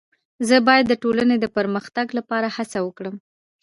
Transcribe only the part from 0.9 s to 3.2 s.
ټولني د پرمختګ لپاره هڅه وکړم.